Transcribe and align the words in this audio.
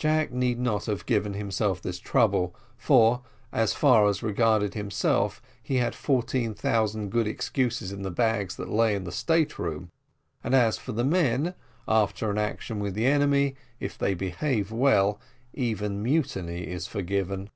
Jack 0.00 0.32
need 0.32 0.58
not 0.58 0.86
have 0.86 1.06
given 1.06 1.34
himself 1.34 1.80
this 1.80 2.00
trouble, 2.00 2.56
for, 2.76 3.22
as 3.52 3.72
far 3.72 4.08
as 4.08 4.20
regarded 4.20 4.74
himself, 4.74 5.40
he 5.62 5.76
had 5.76 5.94
fourteen 5.94 6.54
thousand 6.54 7.10
good 7.10 7.28
excuses 7.28 7.92
in 7.92 8.02
the 8.02 8.10
bags 8.10 8.58
which 8.58 8.66
lay 8.66 8.96
in 8.96 9.04
the 9.04 9.12
state 9.12 9.60
room; 9.60 9.92
and 10.42 10.56
as 10.56 10.76
for 10.76 10.90
the 10.90 11.04
men, 11.04 11.54
after 11.86 12.28
an 12.32 12.36
action 12.38 12.80
with 12.80 12.94
the 12.94 13.06
enemy, 13.06 13.54
if 13.78 13.96
they 13.96 14.12
behave 14.12 14.72
well, 14.72 15.20
even 15.52 16.02
mutiny 16.02 16.66
is 16.66 16.88
forgiven. 16.88 17.48